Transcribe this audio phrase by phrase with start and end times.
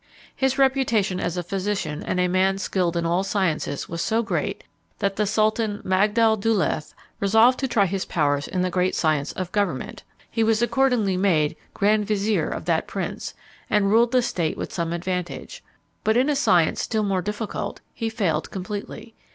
[0.35, 4.63] His reputation as a physician and a man skilled in all sciences was so great,
[4.97, 9.51] that the Sultan Magdal Douleth resolved to try his powers in the great science of
[9.51, 10.01] government.
[10.31, 13.35] He was accordingly made Grand Vizier of that prince,
[13.69, 15.63] and ruled the state with some advantage;
[16.03, 19.13] but in a science still more difficult, he failed completely.